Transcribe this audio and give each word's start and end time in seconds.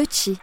Le 0.00 0.06
qi. 0.06 0.38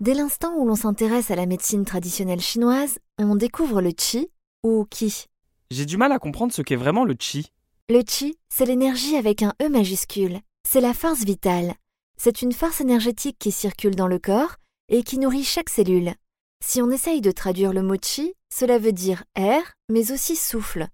Dès 0.00 0.12
l'instant 0.12 0.54
où 0.56 0.66
l'on 0.66 0.74
s'intéresse 0.74 1.30
à 1.30 1.36
la 1.36 1.46
médecine 1.46 1.84
traditionnelle 1.84 2.40
chinoise, 2.40 2.98
on 3.16 3.36
découvre 3.36 3.80
le 3.80 3.92
qi 3.92 4.28
ou 4.64 4.84
qi. 4.90 5.26
J'ai 5.70 5.86
du 5.86 5.96
mal 5.96 6.10
à 6.10 6.18
comprendre 6.18 6.52
ce 6.52 6.62
qu'est 6.62 6.74
vraiment 6.74 7.04
le 7.04 7.14
chi. 7.16 7.52
Le 7.88 8.02
qi, 8.02 8.36
c'est 8.48 8.64
l'énergie 8.64 9.14
avec 9.14 9.44
un 9.44 9.52
E 9.62 9.68
majuscule. 9.68 10.40
C'est 10.68 10.80
la 10.80 10.94
force 10.94 11.22
vitale. 11.22 11.74
C'est 12.16 12.42
une 12.42 12.50
force 12.50 12.80
énergétique 12.80 13.36
qui 13.38 13.52
circule 13.52 13.94
dans 13.94 14.08
le 14.08 14.18
corps 14.18 14.56
et 14.88 15.04
qui 15.04 15.20
nourrit 15.20 15.44
chaque 15.44 15.70
cellule. 15.70 16.14
Si 16.60 16.82
on 16.82 16.90
essaye 16.90 17.20
de 17.20 17.30
traduire 17.30 17.72
le 17.72 17.82
mot 17.82 17.98
chi, 18.02 18.34
cela 18.52 18.78
veut 18.78 18.90
dire 18.90 19.22
air, 19.36 19.62
mais 19.90 20.10
aussi 20.10 20.34
souffle. 20.34 20.88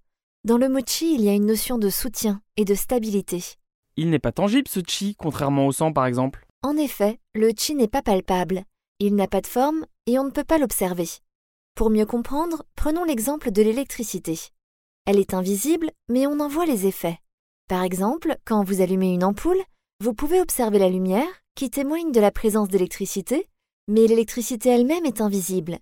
Dans 0.44 0.58
le 0.58 0.68
mot 0.68 0.84
chi, 0.86 1.14
il 1.14 1.22
y 1.22 1.30
a 1.30 1.34
une 1.34 1.46
notion 1.46 1.78
de 1.78 1.88
soutien 1.88 2.42
et 2.58 2.66
de 2.66 2.74
stabilité. 2.74 3.42
Il 3.96 4.10
n'est 4.10 4.18
pas 4.18 4.32
tangible 4.32 4.68
ce 4.68 4.80
chi, 4.86 5.16
contrairement 5.18 5.66
au 5.66 5.72
sang 5.72 5.94
par 5.94 6.04
exemple. 6.04 6.44
En 6.62 6.76
effet, 6.76 7.20
le 7.34 7.52
chi 7.56 7.74
n'est 7.74 7.88
pas 7.88 8.02
palpable. 8.02 8.64
Il 8.98 9.14
n'a 9.14 9.28
pas 9.28 9.41
de 9.41 9.46
forme 9.46 9.86
et 10.06 10.19
on 10.19 10.24
ne 10.24 10.30
peut 10.30 10.44
pas 10.44 10.58
l'observer. 10.58 11.08
Pour 11.76 11.91
mieux 11.91 12.06
comprendre, 12.06 12.64
prenons 12.74 13.04
l'exemple 13.04 13.52
de 13.52 13.62
l'électricité. 13.62 14.38
Elle 15.06 15.20
est 15.20 15.34
invisible, 15.34 15.92
mais 16.08 16.26
on 16.26 16.41
en 16.41 16.48
voit 16.48 16.66
les 16.66 16.86
effets. 16.86 17.19
Par 17.69 17.84
exemple, 17.84 18.36
quand 18.44 18.64
vous 18.64 18.80
allumez 18.80 19.12
une 19.12 19.22
ampoule, 19.22 19.62
vous 20.00 20.14
pouvez 20.14 20.41
observer 20.41 20.80
la 20.80 20.88
lumière, 20.88 21.28
qui 21.54 21.70
témoigne 21.70 22.10
de 22.10 22.20
la 22.20 22.32
présence 22.32 22.69
d'électricité, 22.69 23.46
mais 23.86 24.06
l'électricité 24.06 24.70
elle-même 24.70 25.06
est 25.06 25.20
invisible. 25.20 25.78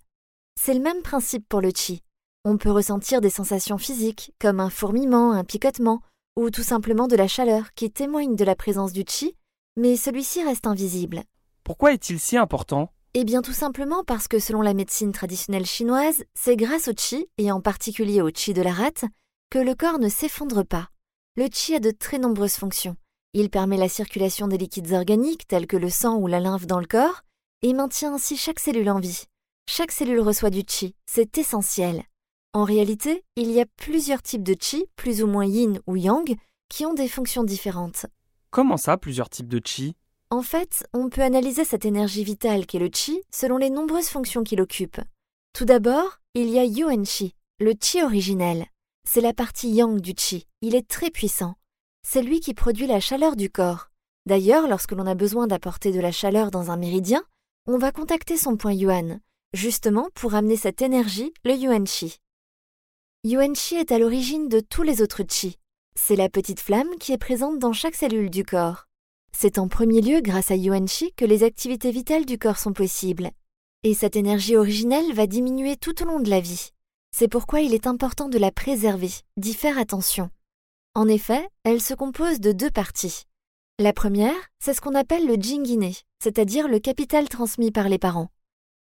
C'est 0.59 0.73
le 0.73 0.79
même 0.79 1.01
principe 1.01 1.47
pour 1.49 1.61
le 1.61 1.71
chi. 1.75 2.03
On 2.45 2.57
peut 2.57 2.71
ressentir 2.71 3.19
des 3.19 3.29
sensations 3.29 3.77
physiques, 3.77 4.33
comme 4.39 4.59
un 4.59 4.69
fourmillement, 4.69 5.31
un 5.31 5.43
picotement, 5.43 6.01
ou 6.35 6.49
tout 6.49 6.63
simplement 6.63 7.07
de 7.07 7.15
la 7.15 7.27
chaleur 7.27 7.73
qui 7.73 7.91
témoigne 7.91 8.35
de 8.35 8.45
la 8.45 8.55
présence 8.55 8.93
du 8.93 9.03
chi, 9.07 9.35
mais 9.77 9.95
celui-ci 9.95 10.43
reste 10.43 10.67
invisible. 10.67 11.23
Pourquoi 11.63 11.93
est-il 11.93 12.19
si 12.19 12.35
important? 12.35 12.91
Eh 13.13 13.23
bien 13.23 13.41
tout 13.41 13.53
simplement 13.53 14.03
parce 14.03 14.27
que 14.27 14.39
selon 14.39 14.61
la 14.61 14.73
médecine 14.73 15.11
traditionnelle 15.11 15.65
chinoise, 15.65 16.23
c'est 16.35 16.55
grâce 16.55 16.87
au 16.87 16.93
qi, 16.93 17.27
et 17.37 17.51
en 17.51 17.61
particulier 17.61 18.21
au 18.21 18.31
qi 18.31 18.53
de 18.53 18.61
la 18.61 18.73
rate, 18.73 19.05
que 19.49 19.59
le 19.59 19.75
corps 19.75 19.99
ne 19.99 20.09
s'effondre 20.09 20.65
pas. 20.65 20.89
Le 21.35 21.47
qi 21.47 21.75
a 21.75 21.79
de 21.79 21.91
très 21.91 22.19
nombreuses 22.19 22.55
fonctions. 22.55 22.97
Il 23.33 23.49
permet 23.49 23.77
la 23.77 23.89
circulation 23.89 24.47
des 24.47 24.57
liquides 24.57 24.93
organiques 24.93 25.47
tels 25.47 25.67
que 25.67 25.77
le 25.77 25.89
sang 25.89 26.17
ou 26.17 26.27
la 26.27 26.39
lymphe 26.39 26.67
dans 26.67 26.79
le 26.79 26.87
corps, 26.87 27.21
et 27.61 27.73
maintient 27.73 28.15
ainsi 28.15 28.35
chaque 28.35 28.59
cellule 28.59 28.89
en 28.89 28.99
vie. 28.99 29.25
Chaque 29.69 29.91
cellule 29.91 30.21
reçoit 30.21 30.49
du 30.49 30.63
qi, 30.63 30.95
c'est 31.05 31.37
essentiel. 31.37 32.03
En 32.53 32.63
réalité, 32.63 33.23
il 33.35 33.51
y 33.51 33.61
a 33.61 33.65
plusieurs 33.77 34.23
types 34.23 34.43
de 34.43 34.53
qi, 34.53 34.85
plus 34.95 35.21
ou 35.21 35.27
moins 35.27 35.45
yin 35.45 35.79
ou 35.85 35.95
yang, 35.95 36.35
qui 36.69 36.85
ont 36.85 36.93
des 36.93 37.07
fonctions 37.07 37.43
différentes. 37.43 38.07
Comment 38.49 38.77
ça, 38.77 38.97
plusieurs 38.97 39.29
types 39.29 39.49
de 39.49 39.61
chi 39.63 39.95
En 40.29 40.41
fait, 40.41 40.85
on 40.93 41.09
peut 41.09 41.21
analyser 41.21 41.65
cette 41.65 41.85
énergie 41.85 42.23
vitale 42.23 42.65
qu'est 42.65 42.79
le 42.79 42.89
qi 42.89 43.21
selon 43.29 43.57
les 43.57 43.69
nombreuses 43.69 44.07
fonctions 44.07 44.43
qu'il 44.43 44.61
occupe. 44.61 45.01
Tout 45.53 45.65
d'abord, 45.65 46.19
il 46.33 46.49
y 46.49 46.57
a 46.57 46.63
yuan 46.63 47.03
qi, 47.03 47.35
le 47.59 47.73
qi 47.73 48.01
originel. 48.01 48.65
C'est 49.09 49.21
la 49.21 49.33
partie 49.33 49.69
yang 49.69 49.99
du 49.99 50.13
qi. 50.13 50.47
Il 50.61 50.75
est 50.75 50.87
très 50.87 51.09
puissant. 51.09 51.55
C'est 52.03 52.21
lui 52.21 52.39
qui 52.39 52.53
produit 52.53 52.87
la 52.87 52.99
chaleur 52.99 53.35
du 53.35 53.49
corps. 53.49 53.89
D'ailleurs, 54.25 54.67
lorsque 54.67 54.91
l'on 54.91 55.07
a 55.07 55.15
besoin 55.15 55.47
d'apporter 55.47 55.91
de 55.91 55.99
la 55.99 56.11
chaleur 56.11 56.51
dans 56.51 56.71
un 56.71 56.77
méridien, 56.77 57.23
on 57.65 57.77
va 57.77 57.91
contacter 57.91 58.37
son 58.37 58.55
point 58.55 58.73
yuan, 58.73 59.19
justement 59.53 60.09
pour 60.13 60.35
amener 60.35 60.55
cette 60.55 60.81
énergie, 60.81 61.33
le 61.43 61.53
yuan 61.53 61.83
qi. 61.83 62.17
Yuan 63.23 63.53
qi 63.53 63.75
est 63.75 63.91
à 63.91 63.99
l'origine 63.99 64.47
de 64.47 64.61
tous 64.61 64.83
les 64.83 65.01
autres 65.01 65.23
qi. 65.23 65.57
C'est 65.99 66.15
la 66.15 66.29
petite 66.29 66.59
flamme 66.59 66.95
qui 66.99 67.11
est 67.11 67.17
présente 67.17 67.57
dans 67.57 67.73
chaque 67.73 67.95
cellule 67.95 68.29
du 68.29 68.45
corps. 68.45 68.85
C'est 69.33 69.57
en 69.57 69.67
premier 69.67 69.99
lieu 69.99 70.21
grâce 70.21 70.51
à 70.51 70.55
Yuan 70.55 70.85
Qi 70.85 71.11
que 71.17 71.25
les 71.25 71.43
activités 71.43 71.91
vitales 71.91 72.25
du 72.25 72.37
corps 72.37 72.59
sont 72.59 72.71
possibles. 72.71 73.31
Et 73.83 73.95
cette 73.95 74.15
énergie 74.15 74.55
originelle 74.55 75.11
va 75.13 75.25
diminuer 75.25 75.75
tout 75.75 76.01
au 76.03 76.05
long 76.05 76.19
de 76.19 76.29
la 76.29 76.39
vie. 76.39 76.69
C'est 77.11 77.27
pourquoi 77.27 77.61
il 77.61 77.73
est 77.73 77.87
important 77.87 78.29
de 78.29 78.37
la 78.37 78.51
préserver, 78.51 79.09
d'y 79.37 79.55
faire 79.55 79.79
attention. 79.79 80.29
En 80.93 81.07
effet, 81.07 81.49
elle 81.63 81.81
se 81.81 81.95
compose 81.95 82.39
de 82.39 82.51
deux 82.51 82.71
parties. 82.71 83.23
La 83.79 83.91
première, 83.91 84.37
c'est 84.59 84.75
ce 84.75 84.81
qu'on 84.81 84.95
appelle 84.95 85.25
le 85.25 85.35
jingine, 85.35 85.91
c'est-à-dire 86.23 86.67
le 86.67 86.79
capital 86.79 87.27
transmis 87.27 87.71
par 87.71 87.89
les 87.89 87.99
parents. 87.99 88.29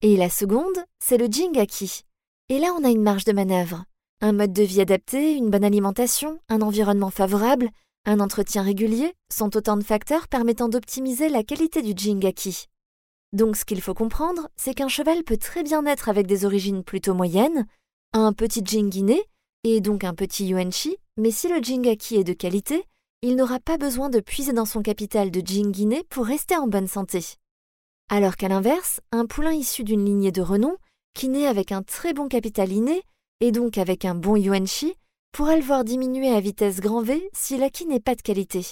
Et 0.01 0.15
la 0.15 0.29
seconde, 0.29 0.85
c'est 0.99 1.17
le 1.17 1.27
jingaki. 1.29 2.03
Et 2.49 2.57
là, 2.57 2.73
on 2.79 2.85
a 2.85 2.89
une 2.89 3.03
marge 3.03 3.25
de 3.25 3.33
manœuvre. 3.33 3.83
Un 4.23 4.33
mode 4.33 4.53
de 4.53 4.61
vie 4.61 4.81
adapté, 4.81 5.33
une 5.33 5.49
bonne 5.49 5.63
alimentation, 5.63 6.39
un 6.47 6.61
environnement 6.61 7.09
favorable, 7.09 7.71
un 8.05 8.19
entretien 8.19 8.61
régulier 8.61 9.15
sont 9.33 9.57
autant 9.57 9.77
de 9.77 9.83
facteurs 9.83 10.27
permettant 10.27 10.69
d'optimiser 10.69 11.27
la 11.27 11.43
qualité 11.43 11.81
du 11.81 11.93
jingaki. 11.95 12.67
Donc 13.33 13.55
ce 13.55 13.65
qu'il 13.65 13.81
faut 13.81 13.95
comprendre, 13.95 14.47
c'est 14.55 14.75
qu'un 14.75 14.89
cheval 14.89 15.23
peut 15.23 15.37
très 15.37 15.63
bien 15.63 15.83
être 15.87 16.07
avec 16.07 16.27
des 16.27 16.45
origines 16.45 16.83
plutôt 16.83 17.15
moyennes, 17.15 17.65
un 18.13 18.31
petit 18.31 18.61
jingine 18.63 19.15
et 19.63 19.81
donc 19.81 20.03
un 20.03 20.13
petit 20.13 20.45
yuanchi, 20.45 20.97
mais 21.17 21.31
si 21.31 21.47
le 21.47 21.59
jingaki 21.59 22.17
est 22.17 22.23
de 22.23 22.33
qualité, 22.33 22.85
il 23.23 23.35
n'aura 23.35 23.59
pas 23.59 23.77
besoin 23.77 24.09
de 24.09 24.19
puiser 24.19 24.53
dans 24.53 24.65
son 24.65 24.83
capital 24.83 25.31
de 25.31 25.41
jingine 25.43 26.03
pour 26.09 26.27
rester 26.27 26.55
en 26.55 26.67
bonne 26.67 26.87
santé. 26.87 27.25
Alors 28.07 28.35
qu'à 28.35 28.49
l'inverse, 28.49 29.01
un 29.11 29.25
poulain 29.25 29.53
issu 29.53 29.83
d'une 29.83 30.05
lignée 30.05 30.31
de 30.31 30.43
renom, 30.43 30.77
qui 31.15 31.27
naît 31.27 31.47
avec 31.47 31.71
un 31.71 31.81
très 31.81 32.13
bon 32.13 32.27
capital 32.27 32.71
inné, 32.71 33.01
et 33.41 33.51
donc 33.51 33.77
avec 33.77 34.05
un 34.05 34.15
bon 34.15 34.37
yuanchi, 34.37 34.95
pourra 35.33 35.57
le 35.57 35.63
voir 35.63 35.83
diminuer 35.83 36.31
à 36.31 36.39
vitesse 36.39 36.79
grand 36.79 37.01
V 37.01 37.29
si 37.33 37.57
l'acquis 37.57 37.85
n'est 37.85 37.99
pas 37.99 38.15
de 38.15 38.21
qualité. 38.21 38.65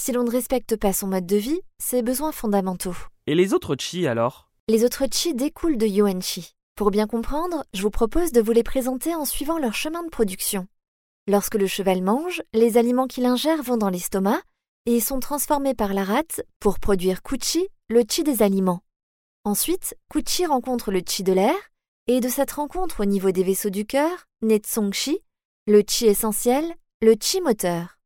Si 0.00 0.12
l'on 0.12 0.24
ne 0.24 0.30
respecte 0.30 0.76
pas 0.76 0.92
son 0.92 1.08
mode 1.08 1.26
de 1.26 1.36
vie, 1.36 1.60
ses 1.78 2.02
besoins 2.02 2.32
fondamentaux. 2.32 2.96
Et 3.26 3.34
les 3.34 3.52
autres 3.52 3.76
chi 3.78 4.06
alors? 4.06 4.48
Les 4.68 4.84
autres 4.84 5.04
chi 5.12 5.34
découlent 5.34 5.76
de 5.76 5.86
yuanchi. 5.86 6.54
Pour 6.76 6.90
bien 6.90 7.06
comprendre, 7.06 7.64
je 7.74 7.82
vous 7.82 7.90
propose 7.90 8.32
de 8.32 8.40
vous 8.40 8.52
les 8.52 8.62
présenter 8.62 9.14
en 9.14 9.24
suivant 9.24 9.58
leur 9.58 9.74
chemin 9.74 10.02
de 10.02 10.08
production. 10.08 10.66
Lorsque 11.28 11.56
le 11.56 11.66
cheval 11.66 12.02
mange, 12.02 12.42
les 12.54 12.78
aliments 12.78 13.06
qu'il 13.06 13.26
ingère 13.26 13.62
vont 13.62 13.76
dans 13.76 13.90
l'estomac, 13.90 14.40
et 14.86 15.00
sont 15.00 15.20
transformés 15.20 15.74
par 15.74 15.94
la 15.94 16.04
rate 16.04 16.42
pour 16.58 16.78
produire 16.78 17.22
Kuchi, 17.22 17.68
le 17.88 18.02
chi 18.08 18.24
des 18.24 18.42
aliments. 18.42 18.80
Ensuite, 19.44 19.96
Kuchi 20.08 20.46
rencontre 20.46 20.90
le 20.90 21.02
chi 21.06 21.22
de 21.22 21.32
l'air, 21.32 21.54
et 22.08 22.20
de 22.20 22.28
cette 22.28 22.52
rencontre 22.52 23.00
au 23.00 23.04
niveau 23.04 23.30
des 23.30 23.42
vaisseaux 23.42 23.70
du 23.70 23.86
cœur 23.86 24.26
naît 24.42 24.58
Tsongchi, 24.58 25.20
le 25.66 25.82
chi 25.88 26.06
essentiel, 26.06 26.74
le 27.00 27.14
chi 27.20 27.40
moteur. 27.40 27.98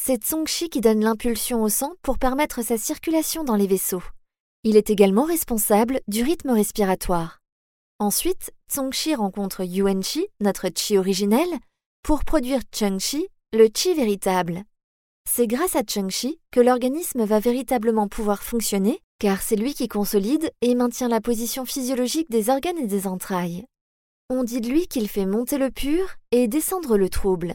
C'est 0.00 0.22
Tsongchi 0.22 0.70
qui 0.70 0.80
donne 0.80 1.00
l'impulsion 1.00 1.62
au 1.62 1.68
sang 1.68 1.94
pour 2.02 2.18
permettre 2.18 2.62
sa 2.62 2.78
circulation 2.78 3.44
dans 3.44 3.56
les 3.56 3.66
vaisseaux. 3.66 4.02
Il 4.64 4.76
est 4.76 4.90
également 4.90 5.24
responsable 5.24 6.00
du 6.08 6.22
rythme 6.22 6.50
respiratoire. 6.50 7.40
Ensuite, 7.98 8.52
Tsongchi 8.70 9.14
rencontre 9.14 9.64
Yuan-chi, 9.64 10.28
notre 10.40 10.68
chi 10.74 10.96
originel, 10.96 11.48
pour 12.02 12.24
produire 12.24 12.60
Cheng-chi, 12.72 13.26
le 13.52 13.68
chi 13.74 13.92
véritable. 13.94 14.62
C'est 15.28 15.46
grâce 15.46 15.76
à 15.76 15.82
Cheng-chi 15.82 16.40
que 16.50 16.60
l'organisme 16.60 17.24
va 17.24 17.40
véritablement 17.40 18.08
pouvoir 18.08 18.42
fonctionner, 18.42 19.02
car 19.18 19.42
c'est 19.42 19.56
lui 19.56 19.74
qui 19.74 19.88
consolide 19.88 20.52
et 20.60 20.74
maintient 20.74 21.08
la 21.08 21.20
position 21.20 21.64
physiologique 21.64 22.30
des 22.30 22.50
organes 22.50 22.78
et 22.78 22.86
des 22.86 23.06
entrailles. 23.06 23.64
On 24.30 24.44
dit 24.44 24.60
de 24.60 24.68
lui 24.68 24.86
qu'il 24.86 25.08
fait 25.08 25.26
monter 25.26 25.58
le 25.58 25.70
pur 25.70 26.16
et 26.30 26.48
descendre 26.48 26.96
le 26.96 27.08
trouble. 27.08 27.54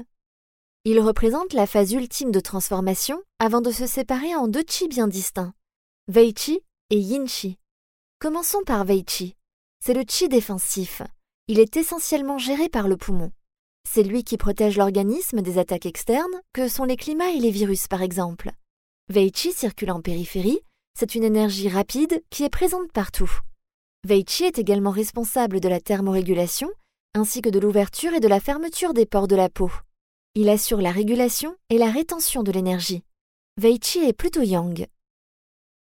Il 0.85 0.99
représente 0.99 1.53
la 1.53 1.65
phase 1.65 1.93
ultime 1.93 2.31
de 2.31 2.39
transformation 2.39 3.23
avant 3.39 3.61
de 3.61 3.71
se 3.71 3.87
séparer 3.87 4.35
en 4.35 4.47
deux 4.47 4.63
chi 4.67 4.87
bien 4.87 5.07
distincts, 5.07 5.53
Vei-chi 6.09 6.59
et 6.89 6.99
Yin-chi. 6.99 7.57
Commençons 8.19 8.63
par 8.65 8.83
Vei-chi. 8.83 9.35
C'est 9.79 9.93
le 9.93 10.03
chi 10.05 10.27
défensif. 10.27 11.01
Il 11.47 11.59
est 11.59 11.77
essentiellement 11.77 12.37
géré 12.37 12.67
par 12.67 12.89
le 12.89 12.97
poumon. 12.97 13.31
C'est 13.89 14.03
lui 14.03 14.25
qui 14.25 14.37
protège 14.37 14.77
l'organisme 14.77 15.41
des 15.41 15.57
attaques 15.57 15.85
externes, 15.85 16.41
que 16.51 16.67
sont 16.67 16.83
les 16.83 16.97
climats 16.97 17.31
et 17.31 17.39
les 17.39 17.51
virus 17.51 17.87
par 17.87 18.01
exemple. 18.01 18.51
Vei-chi 19.09 19.53
circule 19.53 19.91
en 19.91 20.01
périphérie, 20.01 20.59
c'est 20.97 21.15
une 21.15 21.23
énergie 21.23 21.69
rapide 21.69 22.23
qui 22.29 22.43
est 22.43 22.49
présente 22.49 22.91
partout. 22.91 23.31
Vei-chi 24.05 24.43
est 24.43 24.59
également 24.59 24.91
responsable 24.91 25.59
de 25.59 25.69
la 25.69 25.79
thermorégulation, 25.79 26.69
ainsi 27.13 27.41
que 27.41 27.49
de 27.49 27.59
l'ouverture 27.59 28.13
et 28.13 28.19
de 28.19 28.27
la 28.27 28.39
fermeture 28.39 28.93
des 28.93 29.05
pores 29.05 29.27
de 29.27 29.35
la 29.35 29.49
peau. 29.49 29.71
Il 30.35 30.49
assure 30.49 30.81
la 30.81 30.91
régulation 30.91 31.55
et 31.69 31.77
la 31.77 31.89
rétention 31.89 32.43
de 32.43 32.51
l'énergie. 32.51 33.03
Vei-chi 33.57 33.99
est 33.99 34.13
plutôt 34.13 34.41
yang. 34.41 34.87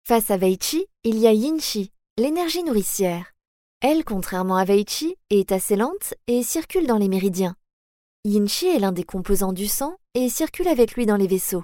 Face 0.07 0.29
à 0.29 0.37
Vei-chi, 0.37 0.85
il 1.03 1.17
y 1.17 1.27
a 1.27 1.33
yin-chi, 1.33 1.91
l'énergie 2.17 2.63
nourricière. 2.63 3.33
Elle, 3.81 4.05
contrairement 4.05 4.55
à 4.55 4.65
Vei-chi, 4.65 5.15
est 5.29 5.51
assez 5.51 5.75
lente 5.75 6.13
et 6.27 6.43
circule 6.43 6.87
dans 6.87 6.97
les 6.97 7.09
méridiens. 7.09 7.55
Yin-chi 8.23 8.67
est 8.67 8.79
l'un 8.79 8.91
des 8.91 9.03
composants 9.03 9.53
du 9.53 9.67
sang 9.67 9.97
et 10.13 10.29
circule 10.29 10.67
avec 10.67 10.93
lui 10.93 11.05
dans 11.05 11.17
les 11.17 11.27
vaisseaux. 11.27 11.63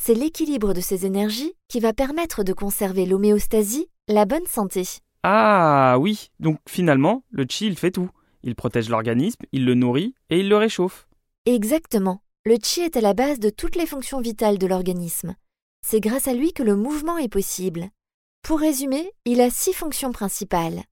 C'est 0.00 0.14
l'équilibre 0.14 0.72
de 0.72 0.80
ces 0.80 1.06
énergies 1.06 1.52
qui 1.66 1.80
va 1.80 1.92
permettre 1.92 2.44
de 2.44 2.52
conserver 2.52 3.04
l'homéostasie, 3.04 3.88
la 4.06 4.24
bonne 4.24 4.46
santé. 4.46 4.84
Ah 5.24 5.96
oui, 5.98 6.30
donc 6.38 6.58
finalement, 6.68 7.24
le 7.30 7.44
chi, 7.48 7.66
il 7.66 7.76
fait 7.76 7.90
tout. 7.90 8.08
Il 8.44 8.54
protège 8.54 8.88
l'organisme, 8.88 9.44
il 9.52 9.64
le 9.64 9.74
nourrit 9.74 10.14
et 10.30 10.38
il 10.38 10.48
le 10.48 10.56
réchauffe. 10.56 11.08
Exactement. 11.44 12.22
Le 12.46 12.56
chi 12.62 12.80
est 12.80 12.96
à 12.96 13.00
la 13.00 13.12
base 13.12 13.40
de 13.40 13.50
toutes 13.50 13.74
les 13.74 13.86
fonctions 13.86 14.20
vitales 14.20 14.56
de 14.56 14.66
l'organisme. 14.66 15.34
C'est 15.84 16.00
grâce 16.00 16.28
à 16.28 16.32
lui 16.32 16.52
que 16.52 16.62
le 16.62 16.76
mouvement 16.76 17.18
est 17.18 17.28
possible. 17.28 17.88
Pour 18.42 18.60
résumer, 18.60 19.12
il 19.24 19.40
a 19.40 19.50
six 19.50 19.72
fonctions 19.72 20.12
principales. 20.12 20.84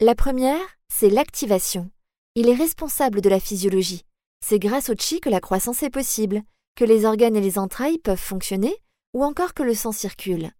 La 0.00 0.14
première, 0.14 0.78
c'est 0.88 1.10
l'activation. 1.10 1.90
Il 2.36 2.48
est 2.48 2.54
responsable 2.54 3.20
de 3.20 3.28
la 3.28 3.40
physiologie. 3.40 4.04
C'est 4.40 4.60
grâce 4.60 4.88
au 4.88 4.94
chi 4.96 5.20
que 5.20 5.28
la 5.28 5.40
croissance 5.40 5.82
est 5.82 5.90
possible, 5.90 6.42
que 6.74 6.84
les 6.84 7.04
organes 7.04 7.36
et 7.36 7.40
les 7.40 7.58
entrailles 7.58 7.98
peuvent 7.98 8.18
fonctionner, 8.18 8.76
ou 9.14 9.24
encore 9.24 9.54
que 9.54 9.62
le 9.62 9.74
sang 9.74 9.92
circule. 9.92 10.52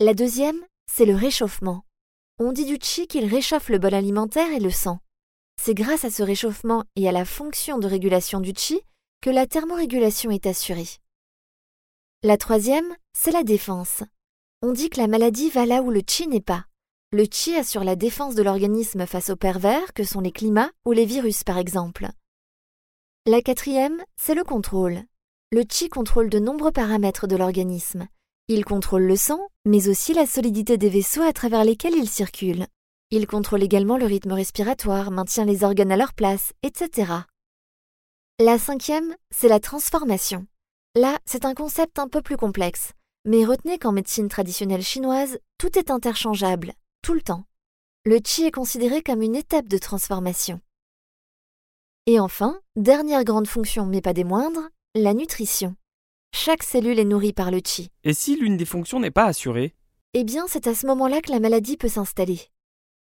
La 0.00 0.14
deuxième, 0.14 0.60
c'est 0.90 1.04
le 1.04 1.14
réchauffement. 1.14 1.84
On 2.38 2.52
dit 2.52 2.64
du 2.64 2.78
chi 2.80 3.06
qu'il 3.06 3.26
réchauffe 3.26 3.68
le 3.68 3.78
bol 3.78 3.94
alimentaire 3.94 4.50
et 4.50 4.60
le 4.60 4.70
sang. 4.70 4.98
C'est 5.60 5.74
grâce 5.74 6.04
à 6.04 6.10
ce 6.10 6.22
réchauffement 6.22 6.84
et 6.96 7.08
à 7.08 7.12
la 7.12 7.24
fonction 7.24 7.78
de 7.78 7.86
régulation 7.86 8.40
du 8.40 8.52
chi 8.56 8.80
que 9.20 9.30
la 9.30 9.46
thermorégulation 9.46 10.30
est 10.30 10.46
assurée. 10.46 10.88
La 12.22 12.36
troisième, 12.36 12.96
c'est 13.16 13.30
la 13.30 13.44
défense. 13.44 14.02
On 14.62 14.72
dit 14.72 14.90
que 14.90 15.00
la 15.00 15.06
maladie 15.06 15.50
va 15.50 15.66
là 15.66 15.82
où 15.82 15.90
le 15.90 16.02
chi 16.06 16.26
n'est 16.26 16.40
pas. 16.40 16.66
Le 17.12 17.26
chi 17.30 17.54
assure 17.54 17.84
la 17.84 17.96
défense 17.96 18.34
de 18.34 18.42
l'organisme 18.42 19.06
face 19.06 19.30
aux 19.30 19.36
pervers 19.36 19.92
que 19.92 20.02
sont 20.04 20.20
les 20.20 20.32
climats 20.32 20.70
ou 20.84 20.92
les 20.92 21.04
virus 21.04 21.44
par 21.44 21.58
exemple. 21.58 22.08
La 23.26 23.40
quatrième, 23.40 24.04
c'est 24.16 24.34
le 24.34 24.44
contrôle. 24.44 25.00
Le 25.50 25.62
chi 25.66 25.88
contrôle 25.88 26.28
de 26.28 26.38
nombreux 26.38 26.72
paramètres 26.72 27.26
de 27.26 27.36
l'organisme. 27.36 28.06
Il 28.48 28.66
contrôle 28.66 29.04
le 29.04 29.16
sang, 29.16 29.48
mais 29.64 29.88
aussi 29.88 30.12
la 30.12 30.26
solidité 30.26 30.76
des 30.76 30.90
vaisseaux 30.90 31.22
à 31.22 31.32
travers 31.32 31.64
lesquels 31.64 31.94
il 31.94 32.06
circule. 32.06 32.66
Il 33.10 33.26
contrôle 33.26 33.62
également 33.62 33.96
le 33.96 34.04
rythme 34.04 34.32
respiratoire, 34.32 35.10
maintient 35.10 35.46
les 35.46 35.64
organes 35.64 35.90
à 35.90 35.96
leur 35.96 36.12
place, 36.12 36.52
etc. 36.62 37.12
La 38.40 38.58
cinquième, 38.58 39.16
c'est 39.30 39.48
la 39.48 39.58
transformation. 39.58 40.46
Là, 40.94 41.18
c'est 41.24 41.46
un 41.46 41.54
concept 41.54 41.98
un 41.98 42.08
peu 42.08 42.20
plus 42.20 42.36
complexe, 42.36 42.92
mais 43.24 43.46
retenez 43.46 43.78
qu'en 43.78 43.92
médecine 43.92 44.28
traditionnelle 44.28 44.82
chinoise, 44.82 45.38
tout 45.56 45.78
est 45.78 45.90
interchangeable, 45.90 46.74
tout 47.00 47.14
le 47.14 47.22
temps. 47.22 47.44
Le 48.04 48.18
chi 48.22 48.44
est 48.44 48.50
considéré 48.50 49.02
comme 49.02 49.22
une 49.22 49.34
étape 49.34 49.68
de 49.68 49.78
transformation. 49.78 50.60
Et 52.06 52.20
enfin, 52.20 52.60
dernière 52.76 53.24
grande 53.24 53.48
fonction, 53.48 53.86
mais 53.86 54.02
pas 54.02 54.12
des 54.12 54.24
moindres, 54.24 54.68
la 54.94 55.14
nutrition. 55.14 55.74
Chaque 56.34 56.62
cellule 56.62 56.98
est 56.98 57.06
nourrie 57.06 57.32
par 57.32 57.50
le 57.50 57.60
chi. 57.64 57.88
Et 58.02 58.12
si 58.12 58.36
l'une 58.36 58.58
des 58.58 58.66
fonctions 58.66 59.00
n'est 59.00 59.10
pas 59.10 59.24
assurée? 59.24 59.74
Eh 60.12 60.22
bien, 60.22 60.44
c'est 60.46 60.66
à 60.66 60.74
ce 60.74 60.86
moment-là 60.86 61.22
que 61.22 61.32
la 61.32 61.40
maladie 61.40 61.78
peut 61.78 61.88
s'installer. 61.88 62.40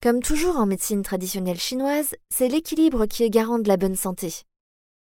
Comme 0.02 0.22
toujours 0.22 0.56
en 0.56 0.66
médecine 0.66 1.02
traditionnelle 1.02 1.60
chinoise, 1.60 2.16
c'est 2.30 2.48
l'équilibre 2.48 3.06
qui 3.06 3.24
est 3.24 3.30
garant 3.30 3.60
de 3.60 3.68
la 3.68 3.76
bonne 3.76 3.98
santé. 3.98 4.34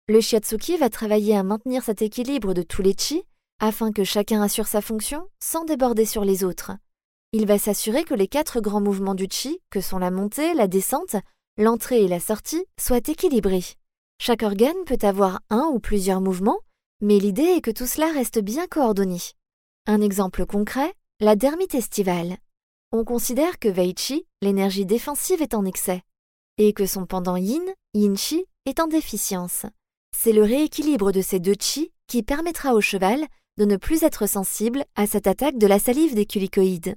Le 0.06 0.20
shiatsuki 0.20 0.76
va 0.76 0.90
travailler 0.90 1.36
à 1.36 1.42
maintenir 1.42 1.82
cet 1.82 2.00
équilibre 2.00 2.54
de 2.54 2.62
tous 2.62 2.82
les 2.82 2.94
chi 2.96 3.24
afin 3.58 3.90
que 3.90 4.04
chacun 4.04 4.40
assure 4.42 4.68
sa 4.68 4.80
fonction 4.80 5.28
sans 5.42 5.64
déborder 5.64 6.04
sur 6.04 6.24
les 6.24 6.44
autres. 6.44 6.70
Il 7.32 7.46
va 7.46 7.58
s'assurer 7.58 8.04
que 8.04 8.14
les 8.14 8.28
quatre 8.28 8.60
grands 8.60 8.80
mouvements 8.80 9.16
du 9.16 9.26
chi, 9.28 9.58
que 9.70 9.80
sont 9.80 9.98
la 9.98 10.12
montée, 10.12 10.54
la 10.54 10.68
descente, 10.68 11.16
l'entrée 11.56 12.04
et 12.04 12.08
la 12.08 12.20
sortie, 12.20 12.64
soient 12.78 12.98
équilibrés. 12.98 13.64
Chaque 14.20 14.42
organe 14.42 14.84
peut 14.84 14.98
avoir 15.02 15.40
un 15.48 15.70
ou 15.72 15.78
plusieurs 15.78 16.20
mouvements, 16.20 16.58
mais 17.00 17.18
l'idée 17.18 17.54
est 17.56 17.60
que 17.60 17.70
tout 17.70 17.86
cela 17.86 18.10
reste 18.12 18.40
bien 18.40 18.66
coordonné. 18.66 19.18
Un 19.86 20.00
exemple 20.00 20.44
concret, 20.44 20.92
la 21.20 21.36
dermite 21.36 21.74
estivale. 21.76 22.36
On 22.90 23.04
considère 23.04 23.58
que 23.60 23.68
Veichi, 23.68 24.26
l'énergie 24.42 24.87
défensive, 24.87 25.40
est 25.40 25.54
en 25.54 25.64
excès, 25.64 26.02
et 26.58 26.72
que 26.72 26.84
son 26.84 27.06
pendant 27.06 27.37
yin, 27.37 27.62
yin-chi, 27.94 28.44
est 28.66 28.80
en 28.80 28.88
déficience. 28.88 29.66
C'est 30.16 30.32
le 30.32 30.42
rééquilibre 30.42 31.12
de 31.12 31.22
ces 31.22 31.38
deux 31.38 31.56
chi 31.58 31.92
qui 32.08 32.25
permettra 32.25 32.75
au 32.75 32.80
cheval 32.80 33.25
de 33.56 33.64
ne 33.64 33.76
plus 33.76 34.02
être 34.02 34.28
sensible 34.28 34.84
à 34.96 35.06
cette 35.06 35.28
attaque 35.28 35.58
de 35.58 35.66
la 35.66 35.78
salive 35.78 36.14
des 36.14 36.26
culicoïdes. 36.26 36.96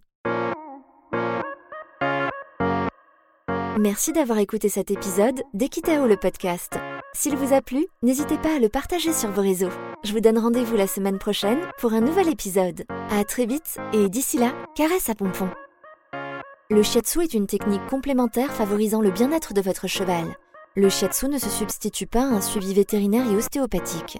Merci 3.80 4.12
d'avoir 4.12 4.40
écouté 4.40 4.70
cet 4.70 4.92
épisode 4.92 5.42
d'Equitao 5.54 6.08
le 6.08 6.18
podcast. 6.18 6.78
S'il 7.14 7.36
vous 7.36 7.54
a 7.54 7.62
plu, 7.62 7.88
n'hésitez 8.04 8.38
pas 8.38 8.56
à 8.56 8.60
le 8.60 8.70
partager 8.70 9.12
sur 9.12 9.30
vos 9.32 9.42
réseaux. 9.42 9.70
Je 10.04 10.14
vous 10.14 10.22
donne 10.22 10.38
rendez-vous 10.38 10.78
la 10.78 10.88
semaine 10.88 11.20
prochaine 11.20 11.60
pour 11.78 11.92
un 11.92 12.00
nouvel 12.00 12.30
épisode. 12.30 12.86
À 13.10 13.26
très 13.26 13.46
vite 13.46 13.78
et 13.92 14.08
d'ici 14.08 14.38
là, 14.38 14.54
caresse 14.76 15.10
à 15.10 15.16
pompon. 15.16 15.50
Le 16.70 16.82
shiatsu 16.82 17.22
est 17.22 17.34
une 17.34 17.48
technique 17.48 17.86
complémentaire 17.88 18.54
favorisant 18.54 19.02
le 19.02 19.12
bien-être 19.12 19.54
de 19.54 19.62
votre 19.62 19.88
cheval. 19.88 20.26
Le 20.76 20.88
shiatsu 20.88 21.28
ne 21.28 21.38
se 21.38 21.50
substitue 21.50 22.08
pas 22.08 22.22
à 22.22 22.34
un 22.34 22.40
suivi 22.40 22.74
vétérinaire 22.74 23.30
et 23.30 23.36
ostéopathique. 23.36 24.20